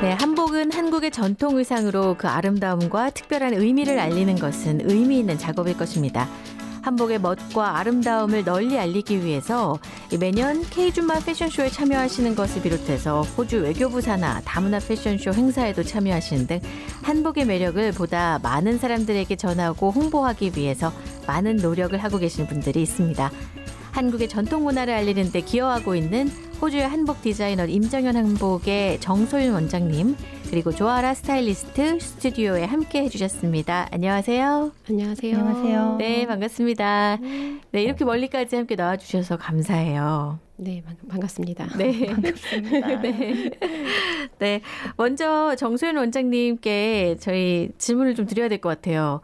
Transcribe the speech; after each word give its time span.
네, 0.00 0.12
한복은 0.12 0.70
한국의 0.70 1.10
전통 1.10 1.56
의상으로 1.56 2.14
그 2.16 2.28
아름다움과 2.28 3.10
특별한 3.10 3.54
의미를 3.54 3.98
알리는 3.98 4.36
것은 4.36 4.88
의미 4.88 5.18
있는 5.18 5.36
작업일 5.36 5.76
것입니다. 5.76 6.28
한복의 6.82 7.20
멋과 7.20 7.78
아름다움을 7.78 8.44
널리 8.44 8.78
알리기 8.78 9.24
위해서 9.24 9.76
매년 10.20 10.62
K준마 10.62 11.18
패션쇼에 11.26 11.70
참여하시는 11.70 12.36
것을 12.36 12.62
비롯해서 12.62 13.22
호주 13.22 13.62
외교부 13.62 14.00
산하 14.00 14.40
다문화 14.44 14.78
패션쇼 14.78 15.32
행사에도 15.32 15.82
참여하시는 15.82 16.46
등 16.46 16.60
한복의 17.02 17.46
매력을 17.46 17.90
보다 17.90 18.38
많은 18.40 18.78
사람들에게 18.78 19.34
전하고 19.34 19.90
홍보하기 19.90 20.52
위해서 20.54 20.92
많은 21.26 21.56
노력을 21.56 21.98
하고 21.98 22.18
계시는 22.18 22.46
분들이 22.46 22.82
있습니다. 22.82 23.32
한국의 23.90 24.28
전통 24.28 24.62
문화를 24.62 24.94
알리는 24.94 25.32
데 25.32 25.40
기여하고 25.40 25.96
있는 25.96 26.30
호주의 26.60 26.86
한복 26.88 27.22
디자이너 27.22 27.66
임정현 27.66 28.16
한복의 28.16 28.98
정소윤 29.00 29.52
원장님 29.54 30.16
그리고 30.50 30.72
조아라 30.72 31.14
스타일리스트 31.14 32.00
스튜디오에 32.00 32.64
함께 32.64 33.02
해주셨습니다. 33.04 33.88
안녕하세요. 33.92 34.72
안녕하세요. 34.88 35.36
안녕하세요. 35.38 35.96
네, 35.98 36.26
반갑습니다. 36.26 37.18
네, 37.70 37.82
이렇게 37.82 38.04
멀리까지 38.04 38.56
함께 38.56 38.74
나와주셔서 38.74 39.36
감사해요. 39.36 40.38
네, 40.56 40.82
반갑습니다. 41.08 41.76
네. 41.76 42.06
반갑습니다. 42.10 43.00
네. 43.02 43.50
네. 44.38 44.60
먼저 44.96 45.54
정소연 45.54 45.96
원장님께 45.96 47.18
저희 47.20 47.68
질문을 47.78 48.14
좀 48.16 48.26
드려야 48.26 48.48
될 48.48 48.58
것 48.60 48.68
같아요. 48.70 49.20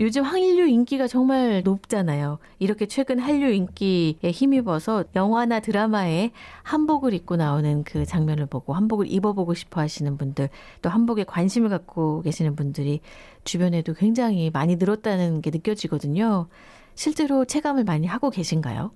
요즘 0.00 0.22
한류 0.22 0.68
인기가 0.68 1.08
정말 1.08 1.62
높잖아요. 1.64 2.38
이렇게 2.60 2.86
최근 2.86 3.18
한류 3.18 3.50
인기에 3.50 4.30
힘입어서 4.30 5.04
영화나 5.16 5.58
드라마에 5.58 6.30
한복을 6.62 7.14
입고 7.14 7.34
나오는 7.34 7.82
그 7.82 8.04
장면을 8.04 8.46
보고 8.46 8.74
한복을 8.74 9.10
입어보고 9.10 9.54
싶어 9.54 9.80
하시는 9.80 10.16
분들, 10.16 10.50
또 10.82 10.88
한복에 10.88 11.24
관심을 11.24 11.68
갖고 11.68 12.22
계시는 12.22 12.54
분들이 12.54 13.00
주변에도 13.42 13.92
굉장히 13.94 14.50
많이 14.50 14.76
늘었다는 14.76 15.40
게 15.42 15.50
느껴지거든요. 15.50 16.46
실제로 16.94 17.44
체감을 17.44 17.82
많이 17.82 18.06
하고 18.06 18.30
계신가요? 18.30 18.92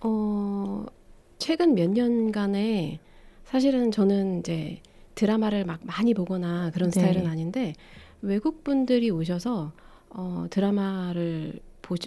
어, 0.00 0.86
최근 1.36 1.74
몇 1.74 1.90
년간에 1.90 3.00
사실은 3.44 3.90
저는 3.90 4.40
이제 4.40 4.80
드라마를 5.14 5.66
막 5.66 5.80
많이 5.82 6.14
보거나 6.14 6.70
그런 6.70 6.90
네. 6.90 7.00
스타일은 7.00 7.26
아닌데 7.26 7.74
외국 8.22 8.64
분들이 8.64 9.10
오셔서 9.10 9.72
어, 10.10 10.46
드라마를 10.50 11.60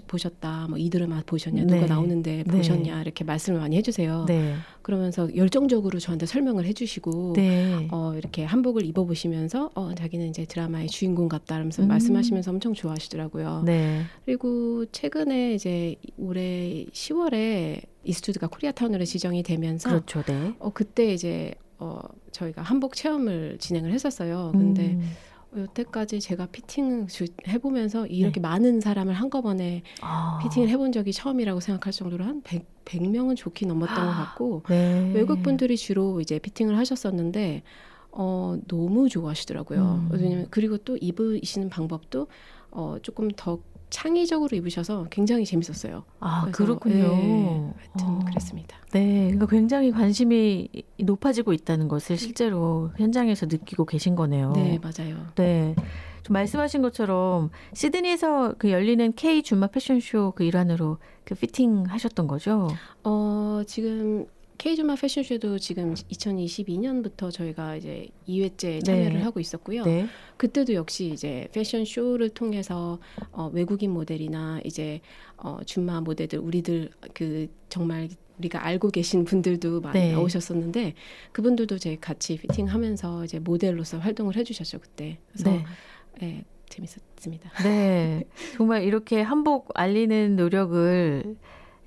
보, 0.07 0.17
셨다 0.17 0.67
뭐 0.67 0.77
이 0.77 0.91
드라마 0.91 1.23
보셨냐, 1.25 1.63
네. 1.63 1.73
누가 1.73 1.88
나오는데 1.88 2.43
네. 2.45 2.58
보셨냐 2.58 3.02
이렇게 3.02 3.23
말씀을 3.23 3.59
많이 3.59 3.75
해주세요. 3.77 4.25
네. 4.27 4.53
그러면서 4.83 5.35
열정적으로 5.35 5.97
저한테 5.99 6.27
설명을 6.27 6.66
해주시고 6.66 7.33
네. 7.35 7.88
어, 7.91 8.13
이렇게 8.16 8.43
한복을 8.43 8.85
입어보시면서 8.85 9.71
어, 9.73 9.95
자기는 9.95 10.27
이제 10.30 10.45
드라마의 10.45 10.88
주인공 10.88 11.27
같다면서 11.27 11.83
음. 11.83 11.88
말씀하시면서 11.88 12.52
엄청 12.52 12.73
좋아하시더라고요. 12.73 13.63
네. 13.66 14.03
그리고 14.25 14.86
최근에 14.91 15.55
이제 15.55 15.95
올해 16.17 16.86
10월에 16.91 17.81
이스투드가 18.03 18.47
코리아타운으로 18.47 19.03
지정이 19.05 19.41
되면서 19.41 19.89
그렇죠, 19.89 20.21
네. 20.23 20.53
어, 20.59 20.69
그때 20.71 21.11
이제 21.11 21.53
어, 21.80 21.99
저희가 22.31 22.61
한복 22.61 22.95
체험을 22.95 23.58
진행을 23.59 23.91
했었어요. 23.91 24.52
근데 24.53 24.91
음. 24.91 25.11
여태까지 25.55 26.19
제가 26.21 26.47
피팅을 26.47 27.07
해보면서 27.47 28.07
이렇게 28.07 28.39
네. 28.39 28.41
많은 28.41 28.80
사람을 28.80 29.13
한꺼번에 29.13 29.83
아. 30.02 30.39
피팅을 30.41 30.69
해본 30.69 30.91
적이 30.91 31.11
처음이라고 31.13 31.59
생각할 31.59 31.91
정도로 31.91 32.23
한 32.23 32.41
100, 32.41 32.85
100명은 32.85 33.35
좋게 33.35 33.66
넘었던 33.66 33.95
것 33.95 34.11
같고 34.11 34.63
네. 34.69 35.11
외국 35.13 35.43
분들이 35.43 35.75
주로 35.77 36.21
이제 36.21 36.39
피팅을 36.39 36.77
하셨었는데 36.77 37.63
어, 38.11 38.58
너무 38.67 39.09
좋아하시더라고요. 39.09 39.81
음. 39.81 40.09
왜냐면 40.11 40.48
그리고 40.49 40.77
또 40.77 40.98
입으시는 40.98 41.70
방법도 41.70 42.27
어, 42.71 42.97
조금 43.02 43.30
더 43.36 43.59
창의적으로 43.91 44.57
입으셔서 44.57 45.05
굉장히 45.11 45.45
재밌었어요. 45.45 46.03
아 46.19 46.47
그렇군요. 46.52 47.15
네, 47.15 47.73
하여튼 47.77 48.07
어. 48.07 48.19
그랬습니다. 48.25 48.77
네, 48.91 49.25
그러니까 49.25 49.45
굉장히 49.45 49.91
관심이 49.91 50.69
높아지고 50.97 51.53
있다는 51.53 51.87
것을 51.87 52.17
실제로 52.17 52.91
현장에서 52.97 53.45
느끼고 53.45 53.85
계신 53.85 54.15
거네요. 54.15 54.53
네, 54.53 54.79
맞아요. 54.81 55.27
네. 55.35 55.75
좀 56.23 56.33
말씀하신 56.33 56.81
것처럼 56.81 57.49
시드니에서 57.73 58.55
그 58.57 58.71
열리는 58.71 59.11
K 59.13 59.43
주마 59.43 59.67
패션쇼 59.67 60.33
그 60.35 60.43
일환으로 60.43 60.97
그 61.23 61.35
피팅 61.35 61.85
하셨던 61.87 62.27
거죠? 62.27 62.69
어, 63.03 63.61
지금 63.65 64.25
K주마 64.61 64.94
패션쇼도 64.94 65.58
지금 65.58 65.95
2022년부터 65.95 67.32
저희가 67.32 67.77
이제 67.77 68.10
2회째 68.27 68.86
참여를 68.86 69.14
네. 69.14 69.22
하고 69.23 69.39
있었고요. 69.39 69.83
네. 69.86 70.05
그때도 70.38 70.76
역시 70.76 71.08
이제 71.08 71.48
패션쇼를 71.52 72.30
통해서 72.30 73.00
어, 73.32 73.50
외국인 73.52 73.89
모델이나 73.89 74.61
이제 74.64 75.02
어, 75.38 75.58
준마 75.66 76.02
모델들 76.02 76.38
우리들 76.38 76.92
그 77.16 77.48
정말 77.70 78.08
우리가 78.38 78.64
알고 78.64 78.92
계신 78.92 79.26
분들도 79.26 79.82
많이 79.82 80.00
네. 80.00 80.11
나오셨었는데 80.11 80.94
그분들도 81.32 81.77
이제 81.77 81.98
같이 82.00 82.38
피팅하면서 82.38 83.26
이제 83.26 83.39
모델로서 83.39 83.98
활동을 83.98 84.36
해주셨죠 84.36 84.77
그때. 84.77 85.17
그래서 85.32 85.50
네. 85.50 85.66
네, 86.20 86.45
재밌었습니다. 86.70 87.50
네, 87.64 88.26
정말 88.58 88.83
이렇게 88.83 89.21
한복 89.21 89.71
알리는 89.73 90.36
노력을 90.36 91.23
네, 91.26 91.36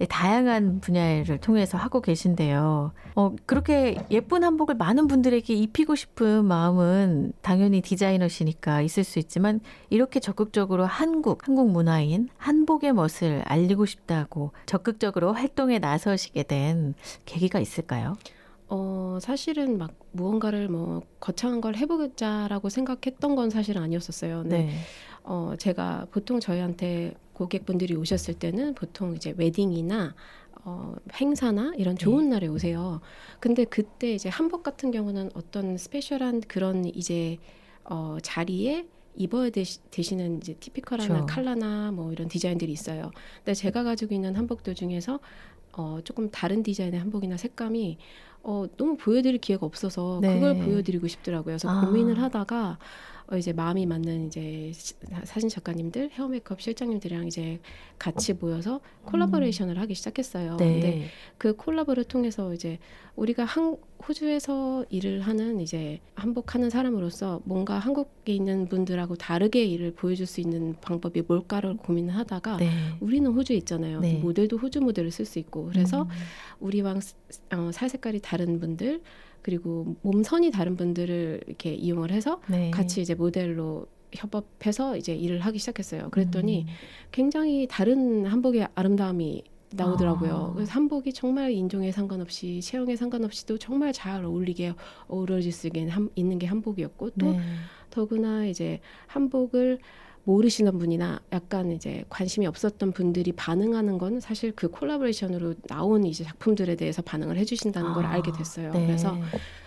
다양한 0.09 0.81
분야를 0.81 1.39
통해서 1.39 1.79
하고 1.79 2.01
계신데요. 2.01 2.93
어, 3.15 3.37
그렇게 3.47 3.97
예쁜 4.11 4.43
한복을 4.43 4.75
많은 4.75 5.07
분들에게 5.07 5.55
입히고 5.55 5.95
싶은 5.95 6.45
마음은 6.45 7.33
당연히 7.43 7.81
디자이너시니까 7.81 8.83
있을 8.83 9.05
수 9.05 9.19
있지만 9.21 9.61
이렇게 9.91 10.19
적극적으로 10.19 10.85
한국, 10.85 11.47
한국 11.47 11.71
문화인 11.71 12.29
한복의 12.39 12.93
멋을 12.93 13.43
알리고 13.45 13.87
싶다고 13.87 14.53
적극적으로 14.67 15.33
활동에 15.33 15.79
나서시게 15.79 16.43
된 16.43 16.95
계기가 17.25 17.61
있을까요? 17.61 18.17
어, 18.67 19.19
사실은 19.21 19.79
막 19.79 19.93
무언가를 20.11 20.69
뭐 20.69 21.03
거창한 21.21 21.61
걸 21.61 21.77
해보자라고 21.77 22.69
생각했던 22.69 23.37
건 23.37 23.51
사실은 23.51 23.83
아니었었어요. 23.83 24.43
네. 24.43 24.65
네. 24.65 24.75
어, 25.23 25.55
제가 25.59 26.07
보통 26.11 26.41
저희한테 26.41 27.15
고객분들이 27.35 27.95
오셨을 27.95 28.35
때는 28.35 28.75
보통 28.75 29.15
이제 29.15 29.35
웨딩이나 29.37 30.15
어, 30.65 30.95
행사나 31.15 31.75
이런 31.77 31.97
좋은 31.97 32.25
네. 32.25 32.31
날에 32.31 32.47
오세요. 32.47 33.01
근데 33.39 33.65
그때 33.65 34.15
이제 34.15 34.31
한복 34.31 34.63
같은 34.63 34.91
경우는 34.91 35.31
어떤 35.35 35.77
스페셜한 35.77 36.41
그런 36.49 36.87
이제 36.87 37.39
어, 37.85 38.17
자리에 38.23 38.87
입어야 39.17 39.51
되시, 39.51 39.79
되시는 39.91 40.39
이제 40.39 40.55
티피컬한 40.55 41.09
그렇죠. 41.09 41.27
칼라나 41.27 41.93
뭐 41.93 42.13
이런 42.13 42.29
디자인들이 42.29 42.73
있어요. 42.73 43.11
근데 43.39 43.55
제가 43.55 43.85
가지고 43.85 44.15
있는 44.15 44.35
한복들 44.35 44.75
중에서 44.75 45.21
어, 45.73 45.99
조금 46.05 46.31
다른 46.31 46.63
디자인의 46.63 46.99
한복이나 46.99 47.37
색감이 47.37 47.99
어, 48.43 48.67
너무 48.77 48.97
보여드릴 48.97 49.39
기회가 49.39 49.67
없어서 49.67 50.19
네. 50.21 50.35
그걸 50.35 50.59
보여드리고 50.59 51.09
싶더라고요. 51.09 51.53
그래서 51.53 51.69
아. 51.69 51.81
고민을 51.81 52.21
하다가 52.21 52.79
어, 53.31 53.37
이제 53.37 53.53
마음이 53.53 53.87
맞는 53.87 54.27
이제 54.27 54.71
사진 55.25 55.49
작가님들, 55.49 56.11
헤어 56.13 56.29
메이크업 56.29 56.61
실장님들이랑 56.61 57.27
이제 57.27 57.59
같이 57.99 58.35
모여서 58.35 58.81
콜라보레이션을 59.05 59.77
음. 59.77 59.81
하기 59.81 59.95
시작했어요. 59.95 60.57
네. 60.57 60.73
근데 60.73 61.07
그 61.39 61.57
콜라보를 61.57 62.05
통해서 62.05 62.53
이제 62.53 62.79
우리가 63.17 63.45
한 63.45 63.77
호주에서 64.07 64.85
일을 64.91 65.23
하는 65.23 65.61
이제 65.61 66.01
한복하는 66.15 66.69
사람으로서 66.69 67.41
뭔가 67.45 67.79
한국에 67.79 68.35
있는 68.35 68.69
분들하고 68.69 69.17
다르게 69.17 69.65
일을 69.65 69.93
보여줄 69.93 70.27
수 70.27 70.43
있는 70.43 70.75
방법이 70.83 71.23
뭘까를 71.23 71.79
고민을 71.79 72.15
하다가 72.15 72.59
네. 72.59 72.71
우리는 73.01 73.31
호주에 73.31 73.57
있잖아요. 73.57 74.01
네. 74.01 74.19
모델도 74.19 74.59
호주 74.59 74.81
모델을 74.81 75.11
쓸 75.11 75.25
수 75.25 75.39
있고 75.39 75.67
그래서 75.67 76.03
음. 76.03 76.09
우리랑 76.61 77.01
어, 77.55 77.71
살 77.73 77.89
색깔이 77.89 78.21
다른 78.21 78.61
분들 78.61 79.01
그리고 79.45 79.95
몸선이 80.01 80.51
다른 80.51 80.75
분들을 80.75 81.43
이렇게 81.47 81.75
이용을 81.75 82.11
해서 82.11 82.41
네. 82.49 82.71
같이 82.71 83.03
이제 83.03 83.15
모델로 83.15 83.87
협업해서 84.15 84.97
이제 84.97 85.15
일을 85.15 85.41
하기 85.41 85.59
시작했어요. 85.59 86.09
그랬더니 86.11 86.63
음. 86.63 86.67
굉장히 87.13 87.67
다른 87.69 88.25
한복의 88.25 88.69
아름다움이 88.75 89.45
나오더라고요. 89.75 90.33
아. 90.35 90.53
그래서 90.55 90.73
한복이 90.73 91.13
정말 91.13 91.53
인종에 91.53 91.93
상관없이 91.93 92.63
체형에 92.63 92.97
상관없이도 92.97 93.59
정말 93.59 93.93
잘 93.93 94.25
어울리게 94.25 94.73
어우러질 95.09 95.53
수 95.53 95.69
있는 96.15 96.39
게 96.39 96.47
한복이었고 96.47 97.11
또 97.11 97.33
네. 97.33 97.41
더구나 97.91 98.47
이제 98.47 98.81
한복을 99.09 99.79
모르시는 100.25 100.79
분이나 100.79 101.21
약간 101.33 101.71
이제 101.71 102.05
관심이 102.09 102.47
없었던 102.47 102.93
분들이 102.93 103.33
반응하는 103.33 103.99
건 103.99 104.21
사실 104.21 104.53
그 104.57 104.69
콜라보레이션으로 104.69 105.55
나온 105.69 106.05
이제 106.05 106.25
작품들에 106.25 106.77
대해서 106.77 107.03
반응을 107.03 107.37
해주신다는 107.39 107.91
아, 107.91 107.95
걸 107.95 108.07
알게 108.07 108.33
됐어요. 108.33 108.73
네. 108.73 108.87
그래서 108.87 109.17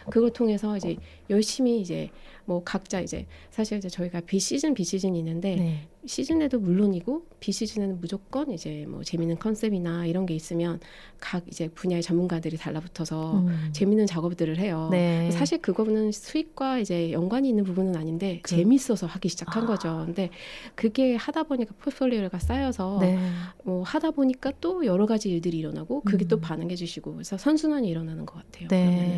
그걸 0.10 0.32
통해서 0.32 0.76
이제 0.76 0.96
열심히 1.30 1.80
이제 1.82 2.10
뭐 2.46 2.64
각자 2.64 3.02
이제 3.02 3.26
사실 3.50 3.78
이제 3.78 3.90
저희가 3.90 4.22
비시즌 4.22 4.74
비시즌이 4.74 5.20
있는데 5.20 5.56
네. 5.56 5.88
시즌에도 6.06 6.60
물론이고 6.60 7.26
비시즌에는 7.42 8.00
무조건 8.00 8.52
이제 8.52 8.86
뭐 8.88 9.04
재밌는 9.04 9.38
컨셉이나 9.40 10.06
이런 10.06 10.26
게 10.26 10.34
있으면 10.34 10.80
각 11.20 11.44
이제 11.48 11.68
분야의 11.68 12.02
전문가들이 12.02 12.56
달라붙어서 12.56 13.40
음. 13.40 13.70
재밌는 13.74 14.06
작업들을 14.06 14.58
해요. 14.60 14.88
네. 14.92 15.30
사실 15.32 15.62
그거는 15.62 16.14
수익과 16.14 16.80
이제 16.80 17.12
연관이 17.12 17.50
있는 17.50 17.66
부분은 17.66 17.98
아닌데 17.98 18.40
그. 18.42 18.56
재밌어서 18.56 19.08
하기 19.08 19.28
시작한 19.28 19.64
아. 19.64 19.68
거죠. 19.68 20.04
근데 20.06 20.30
그게 20.76 21.18
하다 21.18 21.44
보니까 21.44 21.74
포트폴리오가 21.80 22.40
쌓여서 22.40 23.00
네. 23.02 23.20
뭐 23.66 23.84
하다 23.84 24.12
보니까 24.12 24.54
또 24.62 24.86
여러 24.86 25.06
가지 25.06 25.30
일들이 25.30 25.58
일어나고 25.58 26.02
그게 26.02 26.26
음. 26.26 26.28
또 26.30 26.40
반응해 26.40 26.76
주시고 26.76 27.12
그래서 27.14 27.38
선순환이 27.38 27.90
일어나는 27.90 28.26
것 28.26 28.36
같아요. 28.36 28.70
네. 28.70 29.18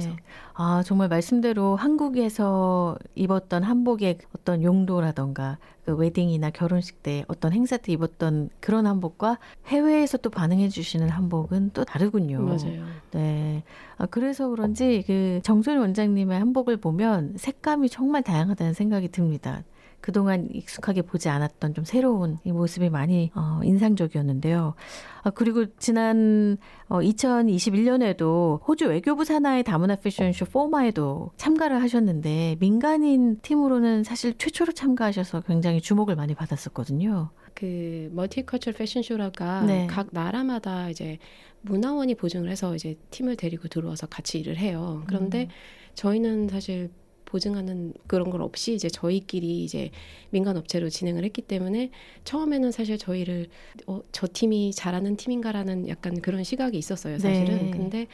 아 0.55 0.81
정말 0.83 1.07
말씀대로 1.09 1.75
한 1.75 1.97
국에서 1.99 2.97
입었던 3.15 3.63
한복의 3.63 4.19
어떤 4.33 4.63
용도라던가 4.63 5.57
그 5.83 5.93
웨딩이나 5.93 6.49
결혼식 6.51 7.03
때 7.03 7.25
어떤 7.27 7.51
행사 7.51 7.75
때 7.75 7.91
입었던 7.91 8.49
그런 8.61 8.87
한복과 8.87 9.37
해외에서 9.65 10.17
또 10.19 10.29
반응해 10.29 10.69
주시는 10.69 11.09
한복은 11.09 11.71
또 11.73 11.83
다르군요. 11.83 12.39
맞아요. 12.39 12.85
네. 13.11 13.63
아, 13.97 14.05
그래서 14.05 14.47
그런지 14.47 15.03
그 15.05 15.41
정소연 15.43 15.79
원장님의 15.79 16.39
한복을 16.39 16.77
보면 16.77 17.33
색감이 17.35 17.89
정말 17.89 18.23
다양하다는 18.23 18.71
생각이 18.73 19.09
듭니다. 19.09 19.65
그동안 20.01 20.47
익숙하게 20.51 21.01
보지 21.01 21.29
않았던 21.29 21.73
좀 21.73 21.83
새로운 21.83 22.37
이 22.43 22.51
모습이 22.51 22.89
많이 22.89 23.31
어, 23.35 23.59
인상적이었는데요. 23.63 24.75
아, 25.23 25.29
그리고 25.29 25.65
지난 25.77 26.57
어, 26.87 26.99
2021년에도 26.99 28.65
호주 28.67 28.87
외교부 28.87 29.25
산하의 29.25 29.63
다문화 29.63 29.95
패션쇼 29.97 30.45
포마에도 30.45 31.31
참가를 31.37 31.81
하셨는데 31.81 32.57
민간인 32.59 33.39
팀으로는 33.41 34.03
사실 34.03 34.37
최초로 34.37 34.73
참가하셔서 34.73 35.41
굉장히 35.41 35.81
주목을 35.81 36.15
많이 36.15 36.33
받았었거든요. 36.33 37.31
그 37.53 38.09
멀티컬처럴 38.13 38.77
패션쇼라가 38.77 39.63
네. 39.63 39.87
각 39.87 40.09
나라마다 40.11 40.89
이제 40.89 41.17
문화원이 41.61 42.15
보증을 42.15 42.49
해서 42.49 42.73
이제 42.75 42.95
팀을 43.11 43.35
데리고 43.35 43.67
들어와서 43.67 44.07
같이 44.07 44.39
일을 44.39 44.57
해요. 44.57 45.03
그런데 45.07 45.43
음. 45.43 45.49
저희는 45.93 46.47
사실 46.47 46.89
보증하는 47.29 47.93
그런 48.07 48.29
걸 48.29 48.41
없이 48.41 48.73
이제 48.73 48.89
저희끼리 48.89 49.63
이제 49.63 49.91
민간 50.31 50.57
업체로 50.57 50.89
진행을 50.89 51.23
했기 51.23 51.41
때문에 51.41 51.91
처음에는 52.23 52.71
사실 52.71 52.97
저희를 52.97 53.47
어, 53.87 54.01
저 54.11 54.27
팀이 54.31 54.73
잘하는 54.73 55.15
팀인가라는 55.15 55.87
약간 55.87 56.19
그런 56.21 56.43
시각이 56.43 56.77
있었어요 56.77 57.19
사실은 57.19 57.57
네. 57.65 57.71
근데 57.71 58.07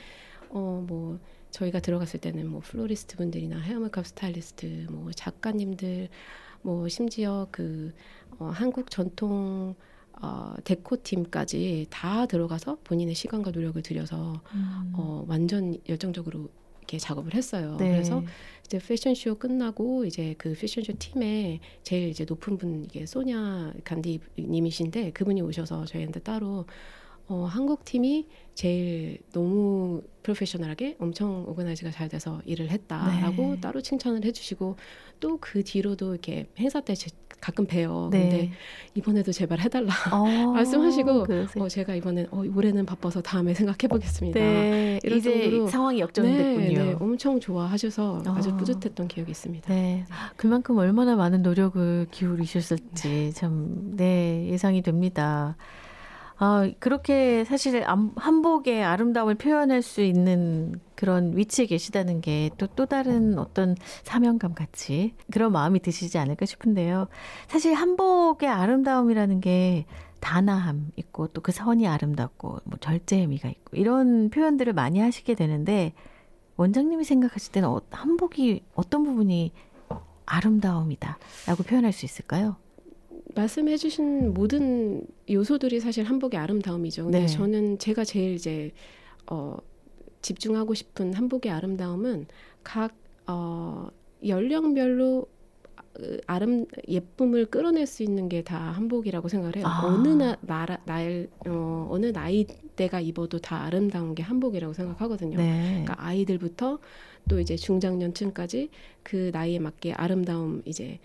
어뭐 0.49 1.19
저희가 1.51 1.79
들어갔을 1.79 2.19
때는 2.19 2.47
뭐 2.47 2.59
플로리스트 2.59 3.15
분들이나 3.15 3.59
헤어 3.59 3.79
메이크업 3.79 4.05
스타일리스트 4.05 4.87
뭐 4.91 5.11
작가님들 5.11 6.09
뭐 6.61 6.87
심지어 6.89 7.47
그 7.51 7.93
어, 8.37 8.45
한국 8.53 8.91
전통 8.91 9.75
어, 10.21 10.53
데코 10.63 11.01
팀까지 11.01 11.87
다 11.89 12.25
들어가서 12.25 12.79
본인의 12.83 13.15
시간과 13.15 13.51
노력을 13.51 13.81
들여서 13.81 14.41
음. 14.53 14.93
어, 14.95 15.25
완전 15.27 15.75
열정적으로 15.87 16.49
이렇게 16.85 16.97
작업을 16.99 17.33
했어요. 17.33 17.75
네. 17.79 17.91
그래서 17.91 18.23
이제 18.63 18.79
패션쇼 18.79 19.35
끝나고 19.35 20.05
이제 20.05 20.35
그 20.37 20.53
패션쇼 20.53 20.93
팀에 20.99 21.59
제일 21.83 22.09
이제 22.09 22.25
높은 22.25 22.57
분 22.57 22.85
이게 22.85 23.05
소냐 23.05 23.73
간디님이신데 23.83 25.11
그분이 25.11 25.41
오셔서 25.41 25.85
저희한테 25.85 26.19
따로 26.21 26.65
어, 27.27 27.45
한국 27.45 27.83
팀이 27.85 28.27
제일 28.53 29.17
너무 29.33 30.03
프로페셔널하게 30.21 30.97
엄청 30.99 31.47
오거나이즈가 31.47 31.89
잘 31.89 32.07
돼서 32.07 32.39
일을 32.45 32.69
했다라고 32.69 33.55
네. 33.55 33.59
따로 33.61 33.81
칭찬을 33.81 34.23
해주시고 34.23 34.75
또 35.19 35.37
그 35.41 35.63
뒤로도 35.63 36.13
이렇게 36.13 36.47
행사 36.59 36.81
때 36.81 36.93
제, 36.93 37.09
가끔 37.45 37.67
봬요. 37.67 38.09
네. 38.11 38.21
근데 38.21 38.51
이번에도 38.95 39.31
제발 39.31 39.59
해달라 39.59 39.93
어, 40.11 40.23
말씀하시고 40.53 41.27
어, 41.59 41.67
제가 41.67 41.93
이번엔 41.93 42.29
어, 42.31 42.43
올해는 42.55 42.87
바빠서 42.87 43.21
다음에 43.21 43.53
생각해 43.53 43.87
보겠습니다. 43.87 44.39
네. 44.39 44.99
이런 45.03 45.21
정도로 45.21 45.67
상황이 45.67 45.99
역전됐군요. 45.99 46.77
네, 46.77 46.85
네, 46.85 46.95
엄청 46.99 47.39
좋아하셔서 47.39 48.23
어. 48.25 48.31
아주 48.31 48.55
뿌듯했던 48.57 49.07
기억이 49.07 49.29
있습니다. 49.29 49.71
네. 49.71 50.05
그만큼 50.37 50.77
얼마나 50.77 51.15
많은 51.15 51.43
노력을 51.43 52.07
기울이셨을지 52.09 53.33
참 53.33 53.95
네, 53.95 54.47
예상이 54.49 54.81
됩니다. 54.81 55.55
아, 56.37 56.69
그렇게 56.79 57.45
사실 57.45 57.83
한복의 58.17 58.83
아름다움을 58.83 59.35
표현할 59.35 59.81
수 59.81 60.01
있는 60.01 60.79
그런 60.95 61.37
위치에 61.37 61.65
계시다는 61.65 62.19
게또또 62.21 62.85
다른 62.87 63.39
어떤 63.39 63.75
사명감 64.03 64.53
같이 64.53 65.13
그런 65.31 65.53
마음이 65.53 65.79
드시지 65.79 66.17
않을까 66.17 66.45
싶은데요. 66.45 67.07
사실 67.47 67.73
한복의 67.73 68.49
아름다움이라는 68.49 69.39
게 69.39 69.85
단아함 70.19 70.91
있고 70.97 71.27
또 71.27 71.41
그 71.41 71.51
선이 71.51 71.87
아름답고 71.87 72.59
뭐 72.65 72.77
절제미가 72.79 73.47
있고 73.49 73.77
이런 73.77 74.29
표현들을 74.29 74.73
많이 74.73 74.99
하시게 74.99 75.35
되는데 75.35 75.93
원장님이 76.57 77.03
생각하실 77.03 77.51
때는 77.51 77.69
어, 77.69 77.81
한복이 77.91 78.63
어떤 78.73 79.03
부분이 79.03 79.51
아름다움이다라고 80.25 81.63
표현할 81.67 81.93
수 81.93 82.05
있을까요? 82.05 82.57
말씀해 83.35 83.77
주신 83.77 84.33
모든 84.33 85.05
요소들이 85.29 85.79
사실 85.79 86.05
한복의 86.05 86.39
아름다움이죠. 86.39 87.03
근데 87.03 87.21
네. 87.21 87.27
저는 87.27 87.77
제가 87.79 88.03
제일 88.03 88.33
이제 88.35 88.71
어, 89.27 89.57
집중하고 90.21 90.73
싶은 90.73 91.13
한복의 91.13 91.51
아름다움은 91.51 92.27
각 92.63 92.93
어, 93.27 93.87
연령별로 94.25 95.27
아름 96.27 96.65
예쁨을 96.89 97.45
끌어낼 97.45 97.85
수 97.85 98.03
있는 98.03 98.27
게 98.27 98.41
다 98.41 98.57
한복이라고 98.71 99.27
생각을 99.29 99.55
해요. 99.55 99.65
아. 99.65 99.85
어느 99.85 100.09
나, 100.09 100.35
나라 100.41 100.77
날 100.85 101.27
어, 101.47 101.87
어느 101.89 102.07
나이 102.07 102.45
대가 102.75 102.99
입어도 102.99 103.39
다 103.39 103.63
아름다운 103.63 104.13
게 104.13 104.21
한복이라고 104.21 104.73
생각하거든요. 104.73 105.37
네. 105.37 105.83
그러니까 105.83 105.95
아이들부터 106.05 106.79
또 107.29 107.39
이제 107.39 107.55
중장년층까지 107.55 108.69
그 109.03 109.29
나이에 109.33 109.59
맞게 109.59 109.93
아름다움 109.93 110.61
이제 110.65 110.99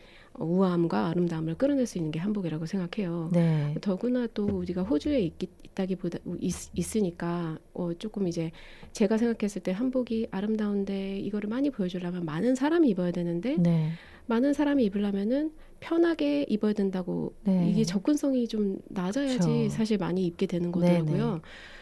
우아함과 0.45 1.09
아름다움을 1.09 1.55
끌어낼 1.57 1.87
수 1.87 1.99
있는 1.99 2.11
게 2.11 2.19
한복이라고 2.19 2.67
생각해요. 2.67 3.31
네. 3.33 3.75
더구나 3.81 4.27
또 4.33 4.47
우리가 4.47 4.83
호주에 4.83 5.21
있기, 5.21 5.49
있다기보다 5.65 6.19
있, 6.41 6.97
으니까 6.97 7.59
어, 7.75 7.93
조금 7.95 8.27
이제 8.27 8.51
제가 8.93 9.19
생각했을 9.19 9.63
때 9.63 9.73
한복이 9.73 10.29
아름다운데 10.31 11.19
이거를 11.19 11.49
많이 11.49 11.71
보여주려면 11.71 12.25
많은 12.25 12.55
사람이 12.55 12.89
입어야 12.89 13.11
되는데 13.11 13.57
네. 13.59 13.91
많은 14.27 14.53
사람이 14.53 14.85
입으려면은 14.85 15.53
편하게 15.81 16.45
입어야 16.49 16.73
된다고 16.73 17.35
네. 17.45 17.69
이게 17.71 17.85
접근성이 17.85 18.47
좀 18.47 18.79
낮아야지 18.89 19.39
그렇죠. 19.39 19.69
사실 19.71 19.99
많이 19.99 20.27
입게 20.27 20.47
되는 20.47 20.71
거더라고요. 20.71 21.27
네네. 21.27 21.41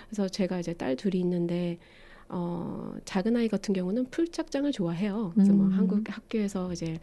그래서 0.08 0.28
제가 0.28 0.60
이제 0.60 0.72
딸 0.72 0.96
둘이 0.96 1.20
있는데 1.20 1.78
어, 2.28 2.94
작은 3.04 3.36
아이 3.36 3.48
같은 3.48 3.72
경우는 3.74 4.06
풀착장을 4.10 4.70
좋아해요. 4.72 5.32
그래서 5.34 5.52
뭐 5.52 5.66
음. 5.66 5.68
뭐 5.68 5.78
한국 5.78 6.04
학교에서 6.08 6.72
이제 6.72 6.98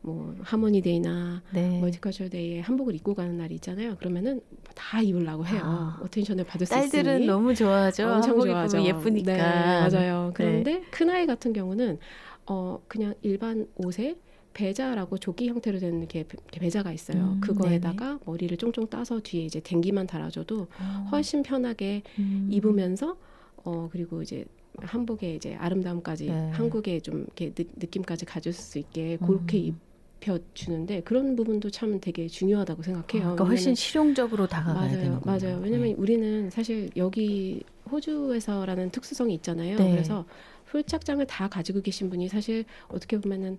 뭐 0.00 0.34
Harmony 0.42 0.82
Day나 0.82 1.42
네. 1.52 1.80
Multiculture 1.80 2.28
Day에 2.28 2.60
한복을 2.60 2.94
입고 2.94 3.14
가는 3.14 3.36
날이 3.36 3.56
있잖아요. 3.56 3.96
그러면은 3.96 4.40
다 4.74 5.00
입으려고 5.02 5.44
해요. 5.46 5.60
아. 5.64 5.98
attention을 6.02 6.44
받을 6.44 6.66
수 6.66 6.74
있으니. 6.76 6.90
딸들은 6.90 7.26
너무 7.26 7.54
좋아하죠. 7.54 8.08
엄청 8.08 8.40
좋아하죠. 8.40 8.82
예쁘니까. 8.82 9.32
네, 9.32 9.88
맞아요. 9.90 10.30
그런데 10.34 10.74
네. 10.74 10.84
큰 10.90 11.10
아이 11.10 11.26
같은 11.26 11.52
경우는 11.52 11.98
어 12.46 12.80
그냥 12.86 13.14
일반 13.22 13.66
옷에 13.74 14.16
배자라고 14.54 15.18
조끼 15.18 15.48
형태로 15.48 15.78
된 15.78 15.98
이렇게 15.98 16.24
배자가 16.52 16.92
있어요. 16.92 17.34
음, 17.34 17.40
그거에다가 17.40 18.04
네네. 18.06 18.18
머리를 18.24 18.56
쫑쫑 18.56 18.86
따서 18.88 19.20
뒤에 19.20 19.44
이제 19.44 19.60
댕기만 19.60 20.06
달아줘도 20.06 20.62
어. 20.80 21.08
훨씬 21.12 21.42
편하게 21.42 22.02
음. 22.18 22.48
입으면서 22.50 23.16
어 23.64 23.88
그리고 23.92 24.22
이제 24.22 24.44
한복의 24.82 25.36
이제 25.36 25.54
아름다움까지 25.56 26.26
네. 26.26 26.50
한국의 26.50 27.00
좀 27.02 27.22
이렇게 27.22 27.52
느, 27.52 27.64
느낌까지 27.76 28.24
가질 28.24 28.52
수 28.52 28.78
있게 28.78 29.16
그렇게 29.18 29.58
음. 29.70 29.80
입혀 30.18 30.38
주는데 30.54 31.00
그런 31.02 31.36
부분도 31.36 31.70
참 31.70 32.00
되게 32.00 32.26
중요하다고 32.26 32.82
생각해요. 32.82 33.22
아, 33.22 33.34
그러니까 33.34 33.44
훨씬 33.44 33.74
실용적으로 33.74 34.46
다가가야 34.46 34.90
되는 34.90 35.20
거예요. 35.20 35.38
맞아요. 35.38 35.60
왜냐면 35.62 35.88
네. 35.88 35.94
우리는 35.96 36.50
사실 36.50 36.90
여기 36.96 37.62
호주에서라는 37.90 38.90
특수성이 38.90 39.34
있잖아요. 39.34 39.76
네. 39.76 39.90
그래서 39.90 40.24
풀착장을 40.66 41.24
다 41.26 41.48
가지고 41.48 41.80
계신 41.80 42.10
분이 42.10 42.28
사실 42.28 42.64
어떻게 42.88 43.18
보면은 43.18 43.58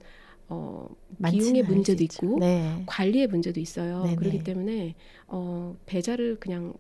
어, 0.50 0.90
비용의 1.24 1.64
문제도 1.64 2.04
있고 2.04 2.40
네. 2.40 2.84
관리의 2.86 3.28
문제도 3.28 3.60
있어요. 3.60 4.04
네네. 4.04 4.16
그렇기 4.16 4.44
때문에 4.44 4.96
어, 5.28 5.76
배자를 5.86 6.38
그냥 6.40 6.74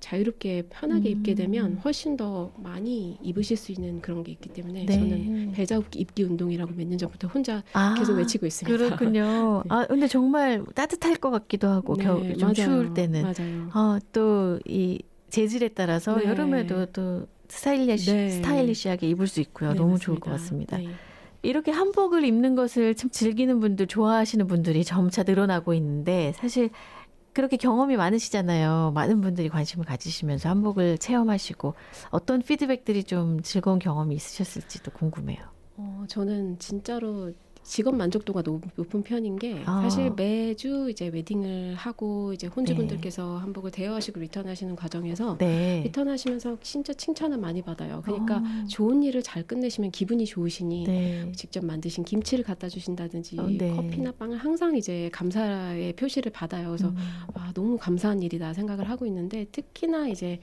자유롭게 0.00 0.66
편하게 0.70 1.10
음. 1.10 1.16
입게 1.18 1.34
되면 1.34 1.74
훨씬 1.84 2.16
더 2.16 2.50
많이 2.56 3.18
입으실 3.22 3.56
수 3.56 3.72
있는 3.72 4.00
그런 4.00 4.22
게 4.24 4.32
있기 4.32 4.48
때문에 4.50 4.86
네. 4.86 4.92
저는 4.94 5.52
배자 5.52 5.80
입기 5.94 6.22
운동이라고 6.24 6.72
몇 6.74 6.86
년 6.88 6.98
전부터 6.98 7.28
혼자 7.28 7.62
아, 7.72 7.94
계속 7.98 8.14
외치고 8.16 8.46
있습니다. 8.46 8.76
그렇군요. 8.86 9.62
네. 9.68 9.68
아 9.74 9.86
근데 9.86 10.06
정말 10.08 10.64
따뜻할 10.74 11.16
것 11.16 11.30
같기도 11.30 11.68
하고 11.68 11.94
네, 11.96 12.04
겨울 12.04 12.34
좀 12.36 12.52
맞아요. 12.52 12.54
추울 12.54 12.94
때는 12.94 13.22
맞아요. 13.22 13.68
아, 13.72 13.98
또이 14.12 15.00
재질에 15.30 15.68
따라서 15.68 16.16
네. 16.16 16.24
여름에도 16.26 16.86
또 16.86 17.26
스타일리시 17.48 18.12
네. 18.12 18.30
스타일리시하게 18.30 19.08
입을 19.10 19.26
수 19.26 19.40
있고요. 19.40 19.70
네, 19.70 19.74
너무 19.76 19.92
맞습니다. 19.92 20.04
좋을 20.06 20.20
것 20.20 20.30
같습니다. 20.32 20.78
이렇게 21.42 21.70
한복을 21.70 22.24
입는 22.24 22.56
것을 22.56 22.94
참 22.96 23.10
즐기는 23.10 23.60
분들, 23.60 23.86
좋아하시는 23.86 24.46
분들이 24.48 24.82
점차 24.84 25.22
늘어나고 25.22 25.72
있는데 25.74 26.32
사실 26.36 26.70
그렇게 27.32 27.56
경험이 27.56 27.96
많으시잖아요. 27.96 28.92
많은 28.94 29.20
분들이 29.20 29.48
관심을 29.48 29.84
가지시면서 29.84 30.48
한복을 30.48 30.98
체험하시고 30.98 31.74
어떤 32.10 32.42
피드백들이 32.42 33.04
좀 33.04 33.40
즐거운 33.42 33.78
경험이 33.78 34.16
있으셨을지도 34.16 34.90
궁금해요. 34.92 35.38
어, 35.76 36.04
저는 36.08 36.58
진짜로 36.58 37.32
직업 37.62 37.94
만족도가 37.94 38.42
높은 38.42 39.02
편인 39.02 39.36
게 39.36 39.62
아. 39.66 39.82
사실 39.82 40.10
매주 40.10 40.88
이제 40.90 41.08
웨딩을 41.08 41.74
하고 41.74 42.32
이제 42.32 42.46
혼주분들께서 42.46 43.34
네. 43.34 43.40
한복을 43.40 43.70
대여하시고 43.70 44.20
리턴하시는 44.20 44.74
과정에서 44.76 45.36
네. 45.38 45.82
리턴하시면서 45.84 46.58
진짜 46.62 46.92
칭찬을 46.92 47.38
많이 47.38 47.62
받아요. 47.62 48.00
그러니까 48.04 48.36
아. 48.36 48.64
좋은 48.68 49.02
일을 49.02 49.22
잘 49.22 49.46
끝내시면 49.46 49.90
기분이 49.90 50.24
좋으시니 50.26 50.84
네. 50.84 51.32
직접 51.32 51.64
만드신 51.64 52.04
김치를 52.04 52.44
갖다 52.44 52.68
주신다든지 52.68 53.38
어, 53.38 53.46
네. 53.48 53.70
커피나 53.74 54.12
빵을 54.12 54.38
항상 54.38 54.76
이제 54.76 55.10
감사의 55.12 55.94
표시를 55.94 56.32
받아요. 56.32 56.68
그래서 56.68 56.88
음. 56.88 56.96
와 57.34 57.52
너무 57.54 57.78
감사한 57.78 58.22
일이다 58.22 58.54
생각을 58.54 58.88
하고 58.88 59.06
있는데 59.06 59.46
특히나 59.52 60.08
이제 60.08 60.40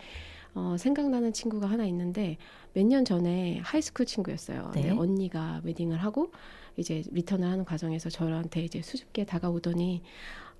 어, 0.56 0.76
생각나는 0.80 1.34
친구가 1.34 1.68
하나 1.70 1.86
있는데 1.86 2.38
몇 2.74 2.86
년 2.86 3.06
전에 3.06 3.60
high 3.64 3.80
school 3.80 4.06
친구였어요. 4.06 4.72
네. 4.74 4.90
언니가 4.90 5.62
wedding을 5.64 5.98
하고 5.98 6.32
이제 6.78 7.04
return을 7.12 7.48
하는 7.50 7.64
과정에서 7.66 8.10
저한테 8.10 8.64
이제 8.64 8.82
수줍게 8.82 9.26
다가오더니 9.26 10.02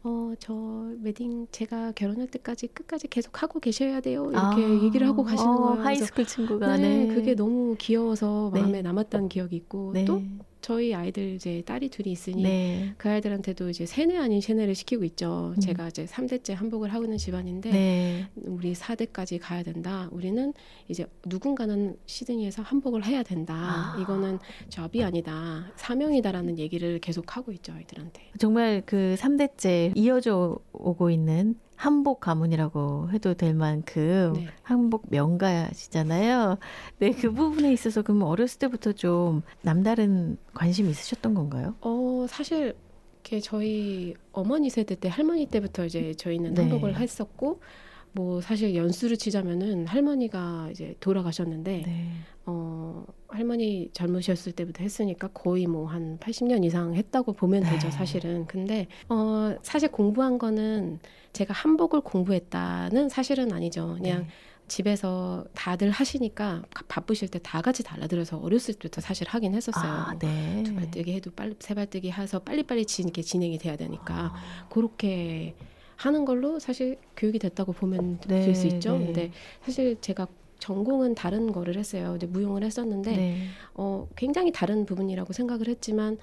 어, 0.04 0.34
저 0.40 0.54
웨딩 1.02 1.48
제가 1.52 1.92
결혼할 1.94 2.28
때까지 2.28 2.68
끝까지 2.68 3.08
계속 3.08 3.42
하고 3.42 3.60
계셔야 3.60 4.02
돼요. 4.02 4.30
이렇게 4.32 4.64
아, 4.64 4.70
얘기를 4.84 5.08
하고 5.08 5.24
가시는 5.24 5.52
어, 5.52 5.58
거예요. 5.58 5.84
high 5.84 6.01
school 6.01 6.26
친구가 6.26 6.78
네, 6.78 7.08
네, 7.08 7.14
그게 7.16 7.34
너무 7.34 7.76
귀여워서 7.80 8.52
마음에 8.52 8.72
네. 8.74 8.82
남았다는 8.84 9.30
기억이 9.30 9.56
있고 9.56 9.92
네. 9.94 10.06
또 10.06 10.22
저희 10.66 10.96
아이들 10.96 11.36
이제 11.36 11.62
딸이 11.64 11.90
둘이 11.90 12.12
있으니 12.12 12.42
네. 12.42 12.96
그 12.98 13.08
아이들한테도 13.08 13.70
이제 13.70 13.86
세뇌 13.86 14.18
아닌 14.18 14.42
세뇌를 14.42 14.74
시키고 14.74 15.04
있죠. 15.04 15.54
음. 15.56 15.60
제가 15.62 15.90
이제 15.90 16.06
3대째 16.06 16.56
한복을 16.56 16.92
하고 16.92 17.04
있는 17.04 17.20
집안인데 17.20 17.70
네. 17.70 18.28
우리 18.34 18.74
4대까지 18.74 19.38
가야 19.40 19.62
된다. 19.62 20.10
우리는 20.12 20.56
이제 20.88 21.06
누군가는 21.28 21.96
시드니에서 22.08 22.64
한복을 22.64 23.06
해야 23.06 23.22
된다. 23.22 23.54
아. 23.54 24.02
이거는 24.02 24.40
접이 24.70 25.04
아니다. 25.04 25.72
사명이다라는 25.76 26.58
얘기를 26.58 26.98
계속 26.98 27.38
하고 27.38 27.52
있죠, 27.52 27.72
아이들한테. 27.72 28.32
정말 28.40 28.82
그 28.88 29.14
3대째 29.20 29.96
이어져 29.96 30.58
오고 30.74 31.12
있는 31.12 31.60
한복 31.76 32.22
가문이라고 32.22 33.10
해도 33.12 33.34
될 33.34 33.54
만큼 33.54 34.34
네. 34.36 34.48
한복 34.64 35.08
명가시잖아요. 35.10 36.58
네, 37.00 37.12
그 37.12 37.32
부분에 37.32 37.72
있어서 37.74 38.02
그럼 38.02 38.24
어렸을 38.24 38.60
때부터 38.60 38.94
좀 38.94 39.42
남다른 39.62 40.38
관심 40.54 40.90
있으셨던 40.90 41.34
건가요? 41.34 41.76
어, 41.82 42.26
사실 42.30 42.76
이렇게 43.26 43.40
저희 43.40 44.14
어머니 44.32 44.70
세대 44.70 44.96
때 44.96 45.10
할머니 45.10 45.48
때부터 45.48 45.86
이제 45.86 46.14
저희는 46.14 46.54
네. 46.54 46.62
한복을 46.62 47.00
했었고 47.00 47.60
뭐 48.12 48.40
사실 48.40 48.76
연수를 48.76 49.18
치자면은 49.18 49.88
할머니가 49.88 50.70
이제 50.72 50.96
돌아가셨는데 51.00 51.84
네. 51.86 52.12
어 52.46 53.06
할머니 53.28 53.90
젊으셨을 53.94 54.52
때부터 54.52 54.84
했으니까 54.84 55.30
거의 55.30 55.66
뭐 55.68 55.88
한 55.88 56.18
80년 56.20 56.64
이상 56.64 56.94
했다고 56.96 57.34
보면 57.34 57.64
네. 57.64 57.72
되죠 57.72 57.90
사실은 57.92 58.46
근데 58.46 58.88
어 59.10 59.56
사실 59.64 59.90
공부한 59.92 60.38
거는 60.38 61.00
제가 61.34 61.54
한복을 61.54 62.02
공부했다는 62.02 63.10
사실은 63.10 63.52
아니죠 63.52 63.96
그냥 63.98 64.22
네. 64.22 64.28
집에서 64.68 65.46
다들 65.54 65.92
하시니까 65.92 66.64
바쁘실 66.88 67.28
때 67.30 67.40
다 67.40 67.62
같이 67.62 67.84
달라들어서 67.84 68.38
어렸을 68.38 68.74
때부터 68.74 69.00
사실 69.00 69.28
하긴 69.28 69.54
했었어요. 69.54 69.92
아, 69.92 70.16
네. 70.18 70.64
두 70.66 70.74
발뜨기 70.74 71.14
해도 71.14 71.30
빨리 71.32 71.56
세 71.60 71.76
발뜨기 71.76 72.12
해서 72.12 72.40
빨리빨리 72.40 72.86
지, 72.88 73.04
이렇게 73.04 73.22
진행이 73.22 73.60
돼야 73.60 73.76
되니까 73.76 74.34
아. 74.34 74.68
그렇게 74.72 75.56
하는 75.98 76.26
걸로 76.26 76.58
사실 76.60 76.98
교육이 77.16 77.38
됐다고 77.40 77.74
보면 77.74 78.20
네, 78.28 78.42
될수 78.42 78.66
있죠. 78.68 78.98
네. 78.98 79.06
근데 79.06 79.32
사실 79.62 80.02
제가 80.02 80.28
전공은 80.60 81.16
다른 81.16 81.52
거를 81.52 81.78
했어요. 81.78 82.16
이제 82.18 82.26
무용을 82.28 82.64
했었는데 82.64 83.16
네. 83.16 83.48
어, 83.74 84.08
굉장히 84.16 84.52
다른 84.52 84.86
부분이라고 84.86 85.34
생각을 85.34 85.68
했지만 85.68 86.18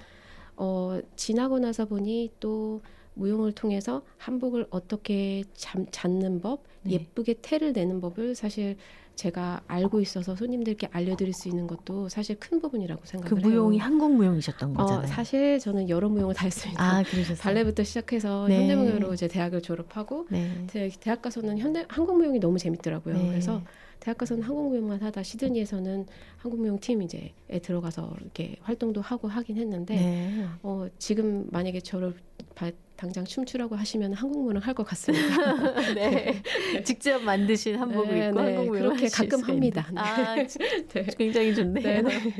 어, 0.55 0.99
지나고 1.15 1.59
나서 1.59 1.85
보니 1.85 2.31
또 2.39 2.81
무용을 3.15 3.51
통해서 3.51 4.01
한복을 4.17 4.67
어떻게 4.69 5.43
잠, 5.53 5.85
잡는 5.91 6.41
법, 6.41 6.63
네. 6.81 6.93
예쁘게 6.93 7.35
테를 7.41 7.73
내는 7.73 8.01
법을 8.01 8.35
사실 8.35 8.77
제가 9.15 9.61
알고 9.67 10.01
있어서 10.01 10.35
손님들께 10.35 10.89
알려드릴 10.91 11.33
수 11.33 11.47
있는 11.47 11.67
것도 11.67 12.09
사실 12.09 12.35
큰 12.39 12.59
부분이라고 12.59 13.05
생각을 13.05 13.29
그 13.29 13.47
무용이 13.47 13.77
해요. 13.77 13.85
한국 13.85 14.15
무용이셨던 14.15 14.71
어, 14.71 14.73
거잖아요. 14.73 15.03
어, 15.03 15.07
사실 15.07 15.59
저는 15.59 15.87
여러 15.89 16.09
무용을 16.09 16.33
다 16.33 16.45
했습니다. 16.45 16.83
아, 16.83 17.03
그러셨어요? 17.03 17.37
발레부터 17.37 17.83
시작해서 17.83 18.47
네. 18.47 18.61
현대무용으로 18.61 19.13
이제 19.13 19.27
대학을 19.27 19.61
졸업하고 19.61 20.25
네. 20.31 20.65
대학 20.99 21.21
가서는 21.21 21.59
현대 21.59 21.85
한국 21.87 22.17
무용이 22.17 22.39
너무 22.39 22.57
재밌더라고요. 22.57 23.15
네. 23.15 23.27
그래서 23.29 23.61
대학 24.03 24.17
가서는 24.17 24.43
한국무용만 24.43 25.01
하다 25.01 25.23
시드니에서는 25.23 26.05
한국무용 26.35 26.77
팀 26.81 27.01
이제에 27.01 27.31
들어가서 27.61 28.13
이렇게 28.19 28.57
활동도 28.59 28.99
하고 28.99 29.29
하긴 29.29 29.57
했는데 29.57 29.95
네. 29.95 30.45
어, 30.61 30.87
지금 30.99 31.47
만약에 31.51 31.79
저를 31.79 32.13
바, 32.53 32.69
당장 33.03 33.25
춤추라고 33.25 33.75
하시면 33.75 34.13
한국무용 34.13 34.61
할 34.63 34.73
것 34.73 34.87
같습니다. 34.87 35.25
네. 35.93 36.41
직접 36.85 37.21
만드신 37.21 37.75
한복을 37.75 38.17
네, 38.17 38.27
입고 38.29 38.41
네. 38.41 38.55
한국무용 38.55 38.83
그렇게 38.95 39.09
가끔 39.09 39.41
합니다. 39.43 39.85
네. 39.91 39.99
아, 39.99 40.35
네. 40.93 41.07
굉장히 41.17 41.53
좋네요. 41.53 42.01
네, 42.01 42.33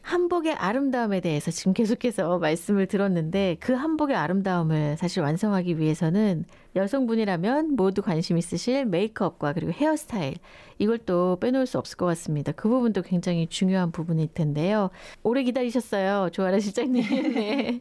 한복의 0.00 0.54
아름다움에 0.54 1.20
대해서 1.20 1.50
지금 1.50 1.72
계속해서 1.74 2.38
말씀을 2.38 2.86
들었는데 2.86 3.56
그 3.60 3.72
한복의 3.72 4.14
아름다움을 4.16 4.96
사실 4.96 5.22
완성하기 5.22 5.78
위해서는 5.78 6.44
여성분이라면 6.76 7.76
모두 7.76 8.00
관심 8.00 8.38
있으실 8.38 8.86
메이크업과 8.86 9.52
그리고 9.52 9.72
헤어스타일 9.72 10.36
이걸 10.78 10.98
또 10.98 11.36
빼놓을 11.40 11.66
수 11.66 11.78
없을 11.78 11.96
것 11.96 12.06
같습니다. 12.06 12.52
그 12.52 12.68
부분도 12.68 13.02
굉장히 13.02 13.46
중요한 13.46 13.92
부분일 13.92 14.28
텐데요. 14.32 14.90
오래 15.22 15.42
기다리셨어요, 15.42 16.30
조아라 16.32 16.58
실장님. 16.58 17.34
네. 17.34 17.80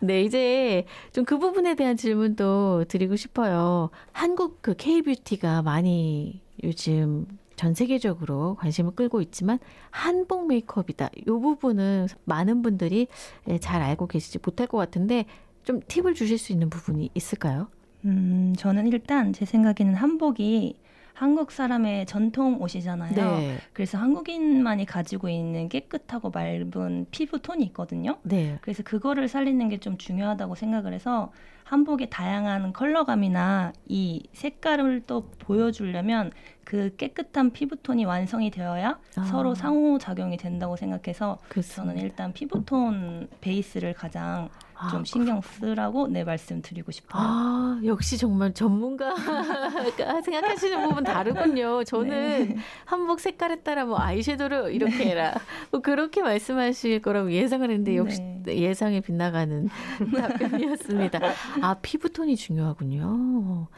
네, 0.00 0.22
이제 0.22 0.84
좀 1.12 1.24
그 1.26 1.38
부분에 1.38 1.74
대한 1.74 1.96
질문도 1.96 2.84
드리고 2.88 3.16
싶어요. 3.16 3.90
한국 4.12 4.62
그 4.62 4.74
K뷰티가 4.74 5.62
많이 5.62 6.40
요즘 6.62 7.26
전 7.56 7.74
세계적으로 7.74 8.54
관심을 8.60 8.94
끌고 8.94 9.20
있지만 9.22 9.58
한복 9.90 10.46
메이크업이다. 10.46 11.10
이 11.16 11.24
부분은 11.24 12.06
많은 12.24 12.62
분들이 12.62 13.08
예, 13.48 13.58
잘 13.58 13.82
알고 13.82 14.06
계시지 14.06 14.38
못할 14.44 14.66
것 14.66 14.78
같은데 14.78 15.24
좀 15.64 15.80
팁을 15.88 16.14
주실 16.14 16.38
수 16.38 16.52
있는 16.52 16.70
부분이 16.70 17.10
있을까요? 17.14 17.68
음, 18.04 18.54
저는 18.56 18.86
일단 18.88 19.32
제 19.32 19.44
생각에는 19.44 19.94
한복이 19.94 20.76
한국 21.16 21.50
사람의 21.50 22.04
전통 22.04 22.60
옷이잖아요. 22.60 23.14
네. 23.14 23.56
그래서 23.72 23.96
한국인만이 23.96 24.84
가지고 24.84 25.30
있는 25.30 25.70
깨끗하고 25.70 26.28
맑은 26.30 27.06
피부 27.10 27.40
톤이 27.40 27.64
있거든요. 27.66 28.18
네. 28.22 28.58
그래서 28.60 28.82
그거를 28.82 29.26
살리는 29.26 29.68
게 29.70 29.78
좀 29.78 29.96
중요하다고 29.98 30.54
생각을 30.56 30.92
해서 30.92 31.32
한복의 31.64 32.10
다양한 32.10 32.72
컬러감이나 32.72 33.72
이 33.86 34.26
색깔을 34.32 35.02
또 35.06 35.30
보여주려면 35.38 36.32
그 36.64 36.94
깨끗한 36.96 37.50
피부톤이 37.52 38.04
완성이 38.04 38.50
되어야 38.50 38.98
아. 39.16 39.24
서로 39.24 39.54
상호작용이 39.54 40.36
된다고 40.36 40.76
생각해서 40.76 41.38
그렇습니다. 41.48 41.92
저는 41.92 42.02
일단 42.02 42.32
피부톤 42.32 43.28
베이스를 43.40 43.94
가장 43.94 44.48
아, 44.78 44.88
좀 44.90 45.04
신경 45.04 45.40
쓰라고 45.40 46.06
내 46.08 46.22
말씀 46.22 46.60
드리고 46.60 46.92
싶어요. 46.92 47.22
아, 47.24 47.80
역시 47.84 48.18
정말 48.18 48.52
전문가가 48.52 49.14
생각하시는 50.22 50.88
부분 50.88 51.02
다르군요. 51.04 51.82
저는 51.84 52.08
네. 52.48 52.56
한복 52.84 53.20
색깔에 53.20 53.62
따라 53.62 53.84
뭐 53.86 53.98
아이섀도를 53.98 54.74
이렇게 54.74 54.96
네. 54.98 55.10
해라. 55.10 55.34
뭐 55.70 55.80
그렇게 55.80 56.20
말씀하실 56.22 57.00
거라고 57.00 57.32
예상을 57.32 57.68
했는데 57.68 57.96
역시 57.96 58.20
네. 58.44 58.58
예상에 58.58 59.00
빗나가는 59.00 59.68
답변이었습니다. 60.16 61.20
아, 61.62 61.74
피부톤이 61.80 62.36
중요하군요. 62.36 63.68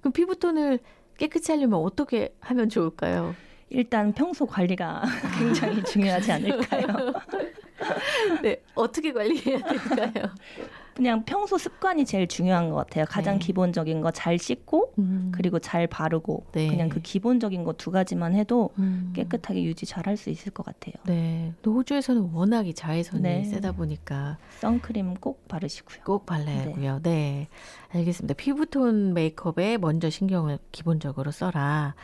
그럼 0.00 0.12
피부톤을 0.12 0.78
깨끗이 1.18 1.52
하려면 1.52 1.80
어떻게 1.80 2.34
하면 2.40 2.68
좋을까요? 2.68 3.34
일단 3.68 4.12
평소 4.12 4.46
관리가 4.46 5.02
굉장히 5.38 5.82
중요하지 5.84 6.32
않을까요? 6.32 6.86
네, 8.42 8.62
어떻게 8.74 9.12
관리해야 9.12 9.58
될까요? 9.58 10.30
그냥 10.94 11.24
평소 11.26 11.58
습관이 11.58 12.06
제일 12.06 12.26
중요한 12.26 12.70
것 12.70 12.76
같아요. 12.76 13.04
가장 13.06 13.34
네. 13.38 13.46
기본적인 13.46 14.00
거 14.00 14.10
잘 14.12 14.38
씻고 14.38 14.94
음. 14.98 15.30
그리고 15.34 15.58
잘 15.58 15.86
바르고 15.86 16.46
네. 16.52 16.68
그냥 16.68 16.88
그 16.88 17.00
기본적인 17.02 17.64
거 17.64 17.74
두 17.74 17.90
가지만 17.90 18.34
해도 18.34 18.70
음. 18.78 19.12
깨끗하게 19.14 19.62
유지 19.64 19.84
잘 19.84 20.06
할 20.06 20.16
수 20.16 20.30
있을 20.30 20.52
것 20.52 20.64
같아요. 20.64 20.94
네. 21.04 21.52
호주에서는 21.66 22.30
워낙 22.32 22.66
이 22.66 22.72
자외선이 22.72 23.22
네. 23.22 23.44
세다 23.44 23.72
보니까 23.72 24.38
선크림 24.60 25.16
꼭 25.16 25.46
바르시고요. 25.48 25.98
꼭 26.04 26.24
발라야고요. 26.24 27.00
네. 27.02 27.10
네. 27.10 27.48
알겠습니다. 27.98 28.32
피부톤 28.34 29.12
메이크업에 29.12 29.76
먼저 29.76 30.08
신경을 30.08 30.58
기본적으로 30.72 31.30
써라. 31.30 31.94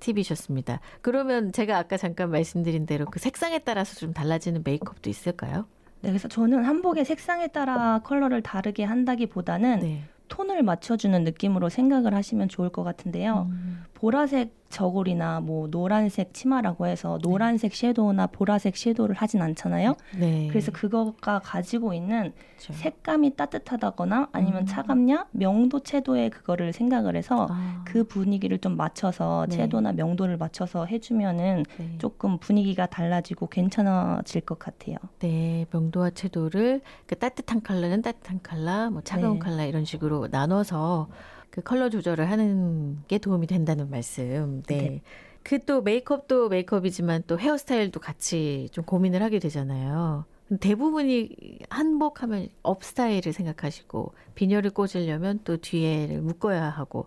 팁이셨습니다. 0.00 0.80
그러면 1.02 1.52
제가 1.52 1.78
아까 1.78 1.96
잠깐 1.96 2.30
말씀드린 2.30 2.86
대로 2.86 3.04
그 3.06 3.18
색상에 3.18 3.60
따라서 3.60 3.94
좀 3.96 4.12
달라지는 4.12 4.62
메이크업도 4.64 5.08
있을까요? 5.08 5.66
네, 6.00 6.10
그래서 6.10 6.28
저는 6.28 6.64
한복의 6.64 7.04
색상에 7.04 7.48
따라 7.48 8.00
컬러를 8.02 8.42
다르게 8.42 8.84
한다기보다는 8.84 9.80
네. 9.80 10.02
톤을 10.28 10.62
맞춰주는 10.62 11.22
느낌으로 11.24 11.68
생각을 11.68 12.14
하시면 12.14 12.48
좋을 12.48 12.70
것 12.70 12.82
같은데요. 12.84 13.48
음. 13.50 13.84
보라색 13.94 14.59
저고리나 14.70 15.40
뭐 15.40 15.68
노란색 15.68 16.32
치마라고 16.32 16.86
해서 16.86 17.18
노란색 17.22 17.74
섀도우나 17.74 18.28
보라색 18.28 18.76
섀도우를 18.76 19.16
하진 19.16 19.42
않잖아요. 19.42 19.96
네. 20.18 20.46
그래서 20.48 20.70
그거가 20.70 21.40
가지고 21.40 21.92
있는 21.92 22.32
그렇죠. 22.56 22.72
색감이 22.72 23.36
따뜻하다거나 23.36 24.28
아니면 24.32 24.62
음. 24.62 24.66
차갑냐 24.66 25.26
명도 25.32 25.80
채도에 25.80 26.30
그거를 26.30 26.72
생각을 26.72 27.16
해서 27.16 27.48
아. 27.50 27.82
그 27.84 28.04
분위기를 28.04 28.58
좀 28.58 28.76
맞춰서 28.76 29.46
네. 29.50 29.56
채도나 29.56 29.92
명도를 29.92 30.36
맞춰서 30.36 30.86
해주면은 30.86 31.64
네. 31.76 31.98
조금 31.98 32.38
분위기가 32.38 32.86
달라지고 32.86 33.48
괜찮아질 33.48 34.42
것 34.42 34.58
같아요. 34.58 34.96
네, 35.18 35.66
명도와 35.72 36.10
채도를 36.10 36.80
그 37.06 37.18
따뜻한 37.18 37.62
컬러는 37.62 38.02
따뜻한 38.02 38.40
컬러, 38.42 38.90
뭐 38.90 39.02
차가운 39.02 39.34
네. 39.34 39.38
컬러 39.40 39.64
이런 39.64 39.84
식으로 39.84 40.28
나눠서 40.30 41.08
그 41.50 41.62
컬러 41.62 41.88
조절을 41.90 42.30
하는 42.30 43.02
게 43.08 43.18
도움이 43.18 43.46
된다는 43.46 43.90
말씀. 43.90 44.62
네. 44.66 44.76
네. 44.76 45.02
그 45.42 45.58
또 45.64 45.82
메이크업도 45.82 46.48
메이크업이지만 46.48 47.24
또 47.26 47.38
헤어스타일도 47.38 48.00
같이 48.00 48.68
좀 48.72 48.84
고민을 48.84 49.22
하게 49.22 49.38
되잖아요. 49.38 50.24
대부분이 50.60 51.60
한복하면 51.70 52.48
업 52.62 52.82
스타일을 52.84 53.32
생각하시고 53.32 54.14
비녀를 54.34 54.70
꽂으려면 54.70 55.40
또 55.44 55.56
뒤에를 55.56 56.20
묶어야 56.22 56.68
하고 56.68 57.06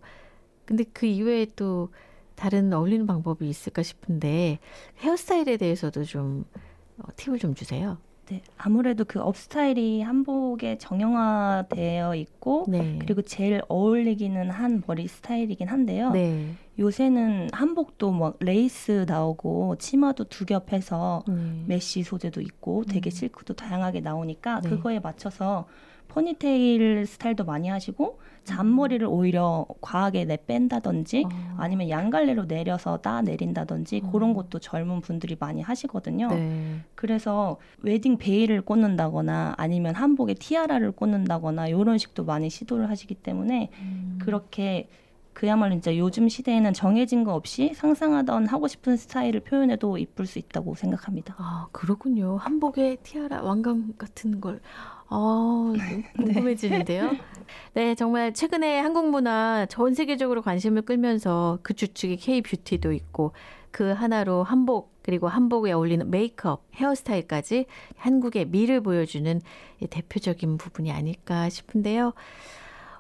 근데 0.65 0.85
그 0.93 1.05
이외에 1.05 1.45
또 1.55 1.89
다른 2.35 2.71
어울리는 2.73 3.05
방법이 3.05 3.47
있을까 3.47 3.83
싶은데 3.83 4.59
헤어스타일에 5.00 5.57
대해서도 5.57 6.05
좀 6.05 6.45
어, 6.97 7.03
팁을 7.17 7.39
좀 7.39 7.53
주세요. 7.53 7.97
네, 8.30 8.42
아무래도 8.58 9.03
그 9.06 9.20
업스타일이 9.20 10.01
한복에 10.01 10.77
정형화되어 10.77 12.15
있고 12.15 12.65
네. 12.70 12.98
그리고 13.01 13.22
제일 13.22 13.62
어울리기는 13.68 14.50
한 14.50 14.82
머리 14.88 15.08
스타일이긴 15.08 15.68
한데요. 15.68 16.12
네. 16.12 16.53
요새는 16.80 17.50
한복도 17.51 18.12
뭐 18.12 18.34
레이스 18.39 19.06
나오고 19.08 19.75
치마도 19.77 20.24
두 20.25 20.46
겹 20.46 20.72
해서 20.72 21.24
네. 21.27 21.63
메쉬 21.68 22.03
소재도 22.03 22.42
있고 22.42 22.84
되게 22.86 23.10
음. 23.10 23.12
실크도 23.12 23.53
다양하게 23.56 24.00
나오니까 24.01 24.62
네. 24.62 24.70
그거에 24.70 25.00
맞춰서 25.00 25.65
포니테일 26.13 27.05
스타일도 27.08 27.43
많이 27.43 27.70
하시고 27.70 28.20
잔머리를 28.43 29.08
오히려 29.08 29.65
과하게 29.82 30.25
내뺀다든지 30.25 31.24
어. 31.25 31.55
아니면 31.58 31.89
양갈래로 31.89 32.46
내려서 32.48 32.98
따 32.98 33.22
내린다든지 33.22 34.01
어. 34.03 34.12
그런 34.12 34.34
것도 34.34 34.60
젊은 34.60 35.01
분들이 35.01 35.36
많이 35.39 35.62
하시거든요. 35.62 36.27
네. 36.27 36.82
그래서 36.96 37.58
웨딩 37.82 38.17
베일을 38.17 38.62
꽂는다거나 38.62 39.55
아니면 39.58 39.96
한복에 39.96 40.36
티아라를 40.36 40.91
꽂는다거나 40.91 41.67
이런 41.67 41.98
식도 41.98 42.25
많이 42.25 42.50
시도를 42.50 42.89
하시기 42.89 43.15
때문에 43.15 43.70
음. 43.79 44.20
그렇게 44.22 44.88
그야말로 45.34 45.75
이제 45.75 45.98
요즘 45.98 46.29
시대에는 46.29 46.74
정해진 46.74 47.24
거 47.24 47.34
없이 47.34 47.74
상상하던 47.74 48.46
하고 48.48 48.67
싶은 48.67 48.98
스타일을 48.98 49.39
표현해도 49.39 49.98
이쁠 49.98 50.27
수 50.27 50.38
있다고 50.38 50.75
생각합니다. 50.75 51.36
아 51.38 51.67
그렇군요. 51.72 52.38
한복에 52.38 52.98
티아라 53.03 53.41
왕관 53.41 53.96
같은 53.98 54.39
걸 54.39 54.62
아, 55.15 55.74
네. 55.77 56.03
궁금해지는데요. 56.17 57.17
네, 57.74 57.93
정말 57.96 58.34
최근에 58.34 58.79
한국 58.79 59.10
문화 59.12 59.65
전 59.70 59.93
세계적으로 59.93 60.41
관심을 60.41 60.84
끌면서 60.84 61.60
그 61.62 61.74
주축에 61.75 62.15
K-뷰티도 62.15 62.91
있고 62.93 63.34
그 63.72 63.91
하나로 63.91 64.43
한복 64.43 64.93
그리고 65.03 65.27
한복에 65.27 65.72
어울리는 65.74 66.10
메이크업, 66.10 66.63
헤어스타일까지 66.75 67.65
한국의 67.98 68.46
미를 68.48 68.82
보여주는 68.82 69.41
대표적인 69.89 70.58
부분이 70.58 70.91
아닐까 70.91 71.50
싶은데요. 71.50 72.13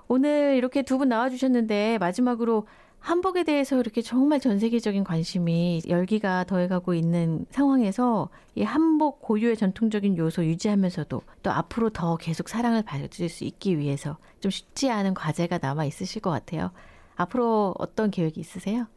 오늘 0.07 0.55
이렇게 0.57 0.83
두 0.83 0.97
분 0.97 1.09
나와주셨는데 1.09 1.97
마지막으로 1.99 2.67
한복에 3.03 3.43
대해서 3.43 3.77
이렇게 3.81 4.01
정말 4.01 4.39
전 4.39 4.59
세계적인 4.59 5.03
관심이 5.03 5.81
열기가 5.89 6.45
더해가고 6.45 6.93
있는 6.93 7.45
상황에서 7.49 8.29
이 8.55 8.63
한복 8.63 9.21
고유의 9.21 9.57
전통적인 9.57 10.17
요소 10.17 10.45
유지하면서도 10.45 11.21
또 11.43 11.51
앞으로 11.51 11.89
더 11.89 12.15
계속 12.15 12.47
사랑을 12.47 12.81
받을 12.81 13.09
수 13.27 13.43
있기 13.43 13.77
위해서 13.77 14.17
좀 14.39 14.49
쉽지 14.49 14.89
않은 14.89 15.15
과제가 15.15 15.59
남아 15.61 15.83
있으실 15.83 16.21
것 16.21 16.29
같아요. 16.29 16.71
앞으로 17.17 17.75
어떤 17.77 18.09
계획이 18.09 18.39
있으세요? 18.39 18.87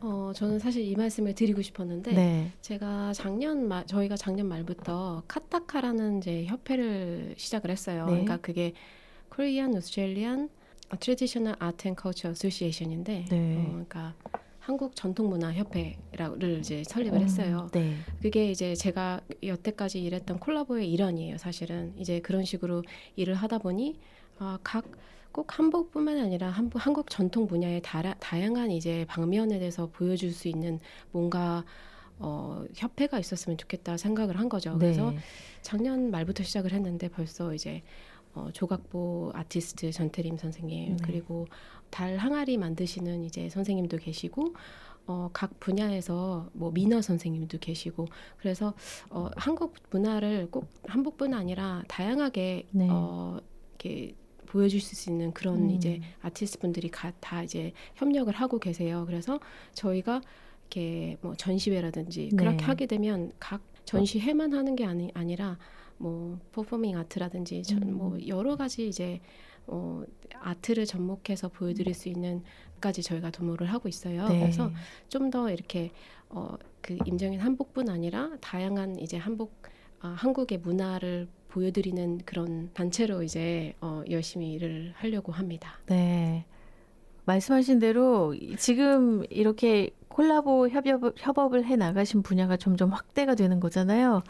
어, 0.00 0.32
저는 0.34 0.58
사실 0.58 0.82
이 0.82 0.94
말씀을 0.94 1.34
드리고 1.34 1.62
싶었는데 1.62 2.12
네. 2.12 2.52
제가 2.60 3.14
작년 3.14 3.66
말 3.66 3.86
저희가 3.86 4.14
작년 4.16 4.46
말부터 4.46 5.22
카타카라는 5.26 6.18
이제 6.18 6.44
협회를 6.44 7.36
시작을 7.38 7.70
했어요. 7.70 8.04
네. 8.04 8.10
그러니까 8.10 8.36
그게 8.36 8.74
Korean 9.30 9.74
Australian 9.74 10.50
Traditional 10.96 11.56
Art 11.58 11.88
and 11.88 11.94
Culture 11.94 12.30
Association인데 12.30 13.26
네. 13.28 13.56
어, 13.56 13.68
그러니까 13.70 14.14
한국 14.58 14.94
전통문화협회를 14.94 16.58
이제 16.60 16.84
설립을 16.84 17.18
음, 17.18 17.24
했어요. 17.24 17.68
네. 17.72 17.96
그게 18.20 18.50
이제 18.50 18.74
제가 18.74 19.20
여태까지 19.42 20.00
일했던 20.02 20.38
콜라보의 20.38 20.90
일환이에요. 20.92 21.38
사실은 21.38 21.92
이제 21.96 22.20
그런 22.20 22.44
식으로 22.44 22.84
일을 23.16 23.34
하다 23.34 23.58
보니 23.58 23.98
아, 24.38 24.58
각 24.62 24.84
꼭 25.32 25.58
한복뿐만 25.58 26.18
아니라 26.18 26.50
한국, 26.50 26.86
한국 26.86 27.10
전통 27.10 27.46
분야의 27.46 27.80
다, 27.82 28.14
다양한 28.20 28.70
이제 28.70 29.06
방면에 29.08 29.58
대해서 29.58 29.88
보여줄 29.90 30.30
수 30.30 30.46
있는 30.46 30.78
뭔가 31.10 31.64
어, 32.18 32.64
협회가 32.76 33.18
있었으면 33.18 33.56
좋겠다 33.56 33.96
생각을 33.96 34.38
한 34.38 34.48
거죠. 34.48 34.72
네. 34.72 34.78
그래서 34.78 35.12
작년 35.62 36.10
말부터 36.10 36.44
시작을 36.44 36.72
했는데 36.72 37.08
벌써 37.08 37.54
이제 37.54 37.82
어, 38.34 38.48
조각보 38.52 39.32
아티스트 39.34 39.90
전태림 39.92 40.36
선생님 40.36 40.96
네. 40.96 41.02
그리고 41.02 41.46
달 41.90 42.16
항아리 42.16 42.56
만드시는 42.56 43.24
이제 43.24 43.48
선생님도 43.48 43.98
계시고 43.98 44.54
어, 45.06 45.30
각 45.32 45.58
분야에서 45.60 46.48
뭐 46.52 46.70
민어 46.70 47.02
선생님도 47.02 47.58
계시고 47.58 48.06
그래서 48.38 48.74
어, 49.10 49.28
한국 49.36 49.74
문화를 49.90 50.50
꼭 50.50 50.68
한복뿐 50.84 51.34
아니라 51.34 51.82
다양하게 51.88 52.68
네. 52.70 52.88
어, 52.90 53.38
이렇게 53.70 54.14
보여줄 54.46 54.80
수 54.80 55.10
있는 55.10 55.32
그런 55.32 55.64
음. 55.64 55.70
이제 55.70 56.00
아티스트 56.20 56.58
분들이 56.58 56.88
가, 56.90 57.10
다 57.20 57.42
이제 57.42 57.72
협력을 57.94 58.32
하고 58.32 58.58
계세요. 58.58 59.04
그래서 59.06 59.40
저희가 59.72 60.20
이렇게 60.62 61.16
뭐 61.20 61.34
전시회라든지 61.34 62.28
네. 62.30 62.36
그렇게 62.36 62.64
하게 62.64 62.86
되면 62.86 63.32
각 63.38 63.62
전시회만 63.84 64.52
하는 64.52 64.76
게 64.76 64.84
아니, 64.84 65.10
아니라 65.14 65.58
뭐 65.98 66.38
퍼포밍 66.52 66.96
아트라든지 66.98 67.62
음. 67.72 67.94
뭐 67.94 68.18
여러 68.26 68.56
가지 68.56 68.88
이제 68.88 69.20
어, 69.66 70.02
아트를 70.40 70.86
접목해서 70.86 71.48
보여드릴 71.48 71.94
수 71.94 72.08
있는 72.08 72.42
까지 72.80 73.02
저희가 73.02 73.30
도모를 73.30 73.68
하고 73.72 73.88
있어요. 73.88 74.26
네. 74.28 74.40
그래서 74.40 74.70
좀 75.08 75.30
더 75.30 75.50
이렇게 75.50 75.92
어, 76.28 76.56
그 76.80 76.98
임정인 77.06 77.40
한복뿐 77.40 77.88
아니라 77.88 78.30
다양한 78.40 78.98
이제 78.98 79.16
한복 79.16 79.62
아, 80.00 80.08
한국의 80.08 80.58
문화를 80.58 81.28
보여드리는 81.48 82.18
그런 82.24 82.70
단체로 82.74 83.22
이제 83.22 83.74
어, 83.80 84.02
열심히 84.10 84.52
일을 84.54 84.92
하려고 84.96 85.30
합니다. 85.30 85.78
네. 85.86 86.44
말씀하신 87.24 87.78
대로 87.78 88.34
지금 88.58 89.24
이렇게 89.30 89.90
콜라보 90.08 90.68
협업, 90.70 91.14
협업을 91.16 91.64
해 91.64 91.76
나가신 91.76 92.22
분야가 92.22 92.56
점점 92.56 92.90
확대가 92.90 93.36
되는 93.36 93.60
거잖아요. 93.60 94.22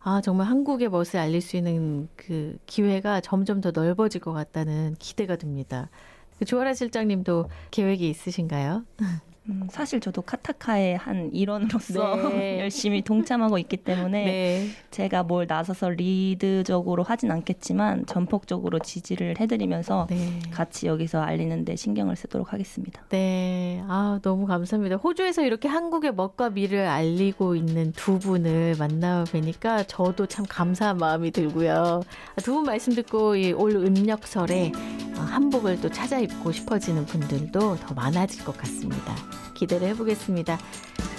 아, 0.00 0.20
정말 0.20 0.46
한국의 0.46 0.88
멋을 0.88 1.16
알릴 1.16 1.40
수 1.40 1.56
있는 1.56 2.08
그 2.16 2.56
기회가 2.66 3.20
점점 3.20 3.60
더 3.60 3.70
넓어질 3.70 4.20
것 4.20 4.32
같다는 4.32 4.94
기대가 4.98 5.36
듭니다. 5.36 5.90
그 6.38 6.44
조아라 6.44 6.72
실장님도 6.74 7.48
계획이 7.70 8.08
있으신가요? 8.08 8.84
음, 9.48 9.66
사실 9.70 9.98
저도 10.00 10.22
카타카의 10.22 10.98
한 10.98 11.30
일원으로서 11.32 12.28
네. 12.28 12.60
열심히 12.60 13.00
동참하고 13.02 13.56
있기 13.58 13.78
때문에 13.78 14.24
네. 14.24 14.68
제가 14.90 15.22
뭘 15.22 15.46
나서서 15.46 15.88
리드적으로 15.90 17.02
하진 17.02 17.30
않겠지만 17.30 18.04
전폭적으로 18.06 18.78
지지를 18.78 19.40
해드리면서 19.40 20.06
네. 20.10 20.38
같이 20.50 20.86
여기서 20.86 21.22
알리는데 21.22 21.76
신경을 21.76 22.16
쓰도록 22.16 22.52
하겠습니다. 22.52 23.02
네, 23.08 23.82
아 23.88 24.20
너무 24.22 24.46
감사합니다. 24.46 24.96
호주에서 24.96 25.42
이렇게 25.42 25.68
한국의 25.68 26.14
멋과 26.14 26.50
미를 26.50 26.86
알리고 26.86 27.56
있는 27.56 27.92
두 27.92 28.18
분을 28.18 28.74
만나 28.78 29.24
뵈니까 29.24 29.84
저도 29.84 30.26
참 30.26 30.44
감사한 30.46 30.98
마음이 30.98 31.30
들고요. 31.30 32.02
두 32.42 32.58
분 32.58 32.64
말씀 32.64 32.92
듣고 32.92 33.34
올 33.56 33.76
음력설에 33.76 34.72
한복을 35.14 35.80
또 35.80 35.88
찾아 35.88 36.18
입고 36.18 36.50
싶어지는 36.50 37.06
분들도 37.06 37.76
더 37.76 37.94
많아질 37.94 38.44
것 38.44 38.56
같습니다. 38.58 39.14
기대를 39.54 39.88
해보겠습니다. 39.88 40.58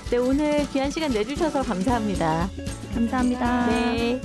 네, 0.10 0.17
오늘 0.17 0.67
귀한 0.71 0.89
시간 0.89 1.12
내주셔서 1.12 1.62
감사합니다. 1.62 2.49
감사합니다. 2.93 3.67
네. 3.67 4.21